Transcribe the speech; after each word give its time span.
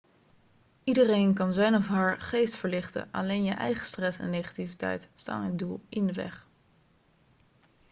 iedereen 0.83 1.33
kan 1.33 1.53
zijn 1.53 1.75
of 1.75 1.87
haar 1.87 2.17
geest 2.19 2.55
verlichten 2.55 3.07
alleen 3.11 3.43
je 3.43 3.51
eigen 3.51 3.85
stress 3.85 4.19
en 4.19 4.29
negativiteit 4.29 5.07
staan 5.15 5.49
dit 5.49 5.59
doel 5.59 5.81
in 5.89 6.07
de 6.07 6.13
weg 6.13 6.47